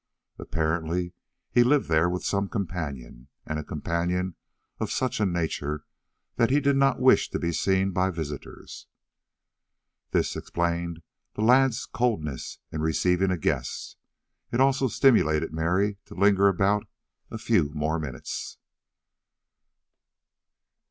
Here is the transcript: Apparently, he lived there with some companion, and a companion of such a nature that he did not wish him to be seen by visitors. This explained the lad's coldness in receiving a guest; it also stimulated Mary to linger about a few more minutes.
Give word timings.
Apparently, 0.39 1.13
he 1.51 1.63
lived 1.63 1.87
there 1.87 2.09
with 2.09 2.25
some 2.25 2.49
companion, 2.49 3.27
and 3.45 3.59
a 3.59 3.63
companion 3.63 4.35
of 4.79 4.91
such 4.91 5.19
a 5.19 5.27
nature 5.27 5.83
that 6.37 6.49
he 6.49 6.59
did 6.59 6.75
not 6.75 6.99
wish 6.99 7.27
him 7.29 7.33
to 7.33 7.37
be 7.47 7.51
seen 7.51 7.91
by 7.91 8.09
visitors. 8.09 8.87
This 10.09 10.35
explained 10.35 11.03
the 11.35 11.43
lad's 11.43 11.85
coldness 11.85 12.57
in 12.71 12.81
receiving 12.81 13.29
a 13.29 13.37
guest; 13.37 13.95
it 14.51 14.59
also 14.59 14.87
stimulated 14.87 15.53
Mary 15.53 15.99
to 16.05 16.15
linger 16.15 16.47
about 16.47 16.87
a 17.29 17.37
few 17.37 17.69
more 17.75 17.99
minutes. 17.99 18.57